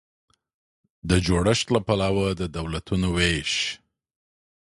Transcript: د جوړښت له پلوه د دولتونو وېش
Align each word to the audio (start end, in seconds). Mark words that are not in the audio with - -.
د 1.09 1.11
جوړښت 1.25 1.67
له 1.75 1.79
پلوه 1.87 2.27
د 2.39 2.41
دولتونو 2.57 3.07
وېش 3.17 3.51